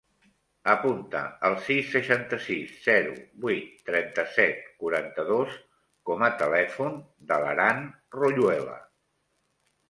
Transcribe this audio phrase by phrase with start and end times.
[0.71, 1.19] Apunta
[1.49, 3.11] el sis, seixanta-sis, zero,
[3.43, 5.59] vuit, trenta-set, quaranta-dos
[6.11, 6.99] com a telèfon
[7.33, 7.85] de l'Aran
[8.19, 8.81] Royuela.